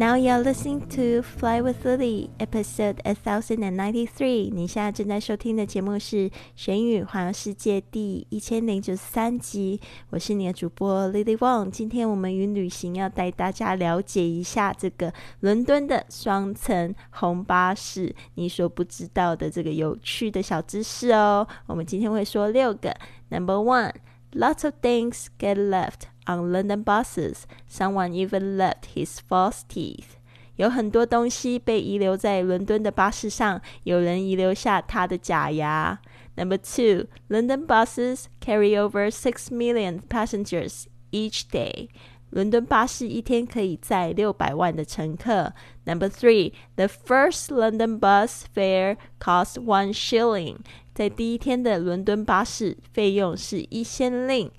[0.00, 4.50] Now you're listening to Fly with Lily, episode a thousand and ninety three。
[4.50, 9.78] 你现在正在收听的节目是《学英语环游世界》第一千零九十三集。
[10.08, 11.70] 我是你的主播 Lily Wong。
[11.70, 21.46] 今天我们与旅行要带大家了解一下这个伦敦的双层红巴士，你所不知道的这个有趣的小知识哦。
[21.66, 22.96] 我们今天会说六个。
[23.28, 23.92] Number one,
[24.32, 26.08] lots of things get left.
[26.27, 30.17] On London buses, someone even left his false teeth.
[30.55, 35.99] 有很多东西被遗留在伦敦的巴士上，有人遗留下他的假牙。
[36.35, 41.89] Number two, London buses carry over six million passengers each day.
[42.31, 45.53] 伦敦巴士一天可以载六百万的乘客。
[45.85, 50.57] Number three, the first London bus fare cost one shilling.
[50.93, 54.51] 在第一天的伦敦巴士费用是一先令。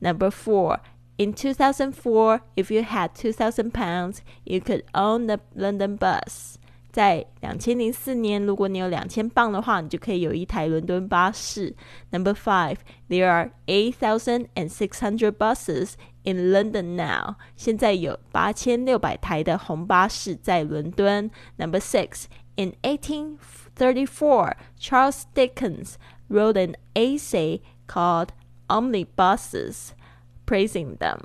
[0.00, 0.80] Number four,
[1.16, 6.56] in 2004, if you had 2,000 pounds, you could own the London bus.
[6.92, 11.74] 在两千零四年，如果你有两千磅的话，你就可以有一台伦敦巴士。
[12.10, 12.76] Number five,
[13.08, 17.34] there are eight thousand and six hundred buses in London now.
[17.56, 21.28] 现在有八千六百台的红巴士在伦敦。
[21.56, 25.94] Number six, in 1834, Charles Dickens
[26.30, 28.28] wrote an essay called
[28.69, 29.89] omnibuses,
[30.45, 31.17] praising them。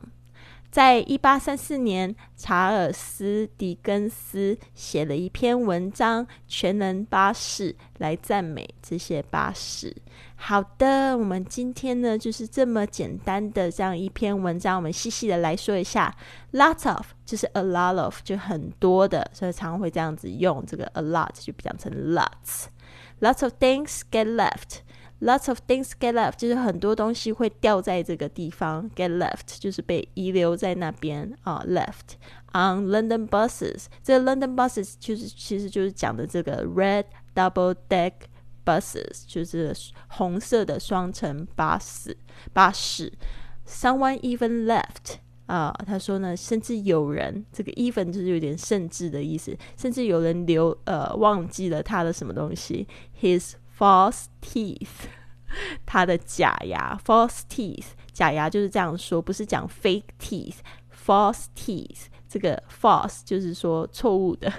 [0.70, 9.94] 在一八三四年，查尔斯·狄更斯写了一篇文章《全能巴士》，来赞美这些巴士。
[10.34, 16.12] 好的，我们今天呢，就是这么简单的这样一篇文章，我们细细的来说一下。
[16.52, 22.64] Lots of 就是 a lot of，就很多的，所以常会这样子用这个 a lot 就讲成 lots。
[23.20, 24.80] Lots of things get left。
[25.24, 28.90] Lots of things get left，就是很多东西会掉在这个地方。
[28.90, 31.64] Get left 就是被遗留在那边啊。
[31.66, 32.18] Left
[32.52, 38.12] on London buses，这个 London buses 就是其实就是讲的这个 red double deck
[38.66, 39.74] buses，就是
[40.08, 42.14] 红色的双层巴士
[42.52, 43.10] 巴士。
[43.66, 45.14] Someone even left
[45.46, 52.86] 啊，他说呢，甚至有人这个 even 就是有点甚至的意思，甚至有人留呃忘记了他的什么东西。
[53.18, 55.08] His false teeth，
[55.84, 64.52] 他的假牙，false teeth，假牙就是这样说，不是讲 fake teeth，false teeth，这个 false 就是说错误的，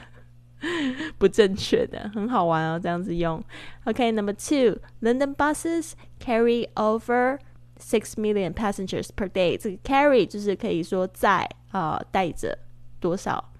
[1.17, 3.43] 不正确的，很好玩哦，这样子用。
[3.85, 7.39] OK，number two，London buses carry over
[7.77, 9.57] six million passengers per day。
[9.57, 12.57] 这个 carry 就是可以说载啊，带着
[12.99, 13.53] 多少。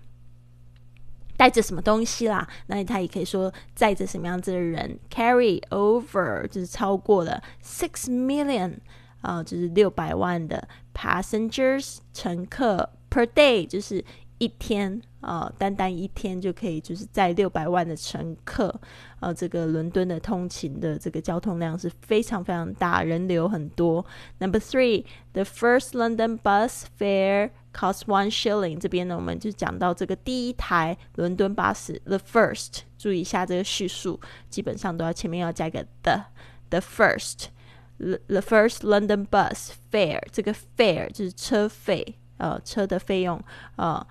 [1.38, 2.48] 带着什么东西啦？
[2.68, 8.74] 那他也可以说载着什么样子的人，carry over 就是超过了 six million
[9.22, 14.04] 啊，就是六百万的 passengers 乘客 per day 就是
[14.38, 18.74] 一天啊，单单一天就可以就是载六百万的乘客
[19.20, 24.06] 啊，这个伦敦的通勤的这个交通量是非常非常大，人流很多。
[24.40, 28.80] Number three，the first London bus fare Cost one shilling。
[28.80, 32.84] 这边呢，我们就讲到这个第一台伦敦巴士，the first。
[32.98, 34.18] 注意一下这个叙述，
[34.50, 40.24] 基本上都要前面要加个 the，the first，the first London bus fare。
[40.32, 43.44] 这个 fare 就是车费，呃，车的费用，
[43.76, 44.08] 呃，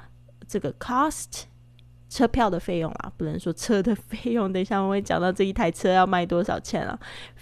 [0.46, 1.44] 这个 cost
[2.10, 4.52] 车票的费用啦，不能说车的费用。
[4.52, 6.98] 等一下我会讲到这一台车要卖多少钱啊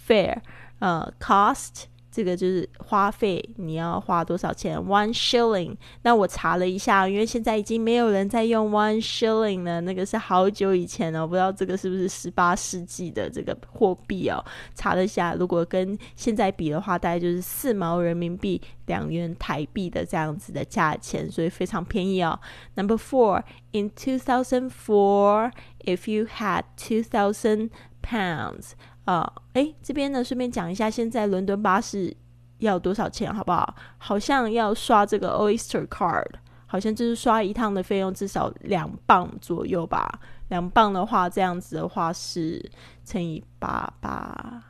[0.06, 0.38] ，fare，
[0.78, 1.86] 呃，cost。
[2.12, 5.74] 这个就是花费，你要花多少钱？One shilling。
[6.02, 14.44] 那我查了一下，因为现在已经没有人在用 one shilling 了，那个是好久以前了，我不知道这个是不是十八世纪的这个货币哦。
[14.74, 22.38] 查了一下，如果跟现在比的话，大概就是四毛人民币、两元台币的这样子的价钱，所以非常便宜哦。
[22.74, 23.42] Number four,
[23.72, 25.50] in two thousand four,
[25.86, 27.70] if you had two thousand
[28.02, 28.72] pounds.
[29.04, 32.16] 啊，哎，这边呢，顺便讲一下，现在伦敦巴士
[32.58, 33.74] 要多少钱，好不好？
[33.98, 36.26] 好像要刷这个 Oyster Card，
[36.66, 40.20] 好像就是刷一趟的费用至少两磅左右吧。
[40.48, 42.70] 两磅的话，这样子的话是
[43.04, 44.62] 乘以八八，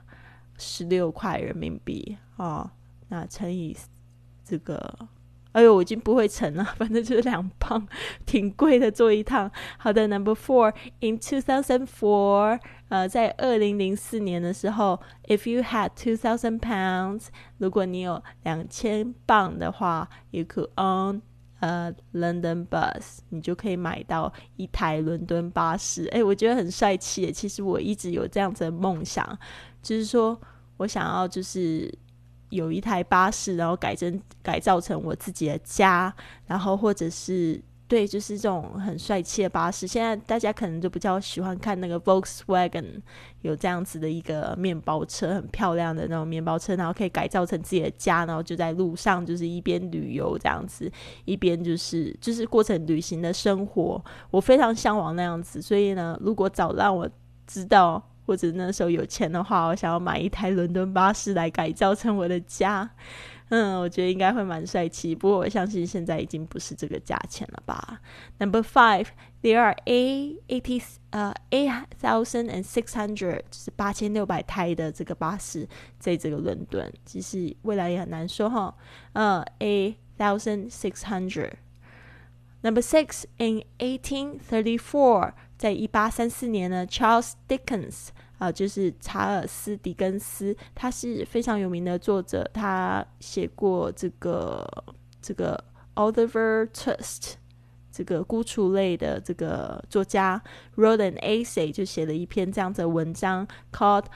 [0.57, 2.73] 十六块人民币啊。
[3.09, 3.77] 那乘以
[4.43, 4.97] 这个
[5.53, 7.87] 哎呦，我已经不会乘了， 反正就是两磅，
[8.25, 9.51] 挺贵的，坐一趟。
[9.79, 12.59] 好的，Number four，in two thousand four，
[12.89, 17.27] 呃，在二零零四年的时候，if you had two thousand pounds，
[17.59, 21.21] 如果你有两千磅的话，you could own
[21.61, 26.07] a London bus，你就可以买到一台伦敦巴士。
[26.13, 27.31] 哎，我觉得很帅气诶。
[27.31, 29.39] 其实我一直有这样子的梦想，
[29.83, 30.41] 就是说
[30.79, 31.93] 我想要就是。
[32.53, 36.15] 有一台巴士，然后改成改造成我自己的家，
[36.47, 37.59] 然后或者是
[37.89, 39.87] 对，就是这种很帅气的巴士。
[39.87, 43.01] 现在大家可能就比较喜欢看那个 Volkswagen
[43.41, 50.93] 有这样子的一个面包车，很漂亮的那种面包车，然后可以改造成自己的家，然后就在路上就是一边旅游这样子，
[51.25, 54.03] 一边就是就是过程旅行的生活。
[54.31, 57.09] 我非常向往那样子，所以呢，如果早让我
[57.47, 58.03] 知道。
[58.25, 62.91] 或者那时候有钱的话，我想要买一台伦敦巴士来改造成我的家。
[63.49, 65.15] 嗯，我觉得应该会蛮帅气。
[65.15, 68.01] 不过我相信现在已经不是这个价钱了吧。
[68.39, 69.09] Number five,
[69.43, 76.91] there are a eighty 呃 eight thousand and six hundred，就是八千六百台的这个巴士在这个伦敦。
[77.05, 78.75] 其实未来也很难说哈。
[79.13, 81.53] 呃，a thousand six hundred.
[82.63, 85.33] Number six, in eighteen thirty four.
[85.63, 94.67] 在一八三四年呢，Charles Dickens 啊，就是查尔斯·狄更斯，他是非常有名的作者，他写过这个
[95.21, 95.63] 这个
[95.95, 97.35] Oliver Twist
[97.93, 100.43] 这个孤雏类的这个作家
[100.75, 104.07] Rodan Essay 就写了一篇这样子的文章，called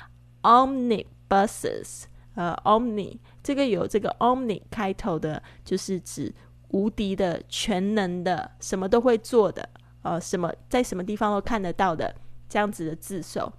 [0.42, 2.06] Omnibuses。
[2.34, 6.34] 呃，Omni 这个有这个 Omni 开头的，就是指
[6.70, 9.70] 无敌的、全能的、什么都会做的。
[10.06, 12.14] 呃，什么在什么地方都看得到的
[12.48, 13.52] 这样子的字首，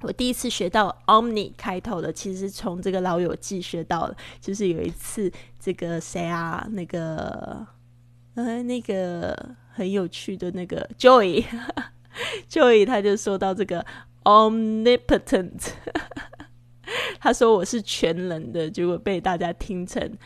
[0.00, 4.16] 我第一次学到 omni 开头的，其实从这个老友记学到了。
[4.40, 5.30] 就是有一次，
[5.60, 7.66] 这个谁啊，那个
[8.34, 13.86] 呃，那个很有趣的那个 Joy，Joy 他就说到这个
[14.24, 15.70] omnipotent，
[17.20, 20.18] 他说我是全能的，结果被大家听成。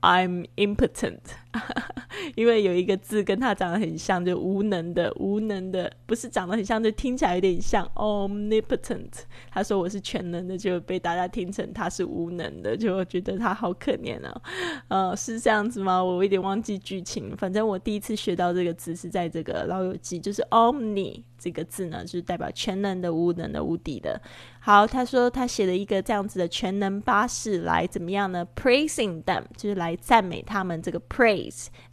[0.00, 1.18] I'm impotent，
[2.36, 9.10] 因为有一个字跟他长得很像，就无能的，无能的，不是长得很像，就听起来有点像 omnipotent。
[9.50, 14.42] 他说我是全能的，就被大家听成他是无能的，就觉得他好可怜啊。
[14.88, 16.02] 呃，是这样子吗？
[16.02, 17.36] 我有点忘记剧情。
[17.36, 21.22] 反正我第一次学到这个字是在这个老友记，就是 omni。
[21.40, 24.20] 这个字呢，就是代表全能的、无能的、无敌的。
[24.58, 30.82] 好，他说他写了一个这样子的全能巴士来怎么样呢？Praising them，就是来赞美他们。
[30.82, 31.37] 这个 praise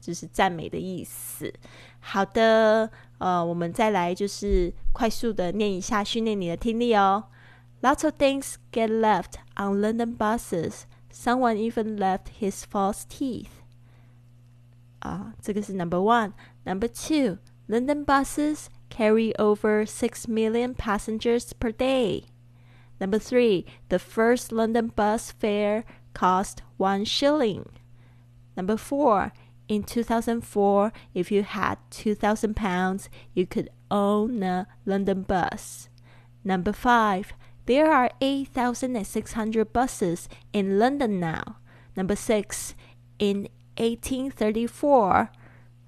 [0.01, 1.53] 就是赞美的意思。
[2.01, 7.25] 好的，呃，我们再来就是快速的念一下，训练你的听力哦。
[7.83, 10.83] Lots of things get left on London buses.
[11.13, 13.49] Someone even left his false teeth.
[15.01, 18.67] 啊，这个是 number one。Number two, London buses.
[18.91, 22.25] carry over 6 million passengers per day.
[23.01, 27.65] Number three, the first London bus fare cost one shilling.
[28.57, 29.33] Number four,
[29.69, 35.89] in 2004, if you had 2,000 pounds, you could own a London bus.
[36.45, 37.33] Number five,
[37.67, 41.57] there are 8,600 buses in London now.
[41.97, 42.75] Number six,
[43.19, 45.31] in 1834,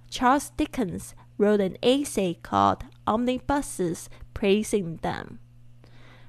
[0.08, 5.38] Charles Dickens wrote an essay called Omnibuses Praising Them。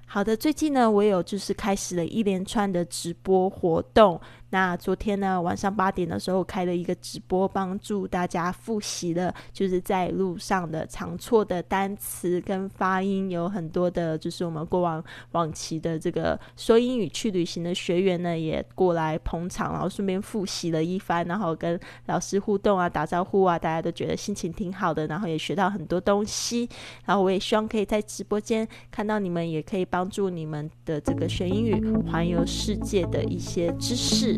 [0.07, 4.21] 好的，最近呢，我有就是开始了一连串的直播活动。
[4.50, 26.66] 那昨天呢，晚上八点的时候开了一个直播，帮助大家复习了，就是在路上的常错的单词跟发音，有很多的，就是我们过往往期的这个说英语去旅行的学员呢，也过来捧场，然后顺便复习了一番，然后跟老师互动啊，打招呼啊，大家都觉得心情挺好的，然后也学到很多东西。
[27.04, 34.38] 然后我也希望可以在直播间看到你们，也可以帮助你们的这个学英语环游世界的一些知识。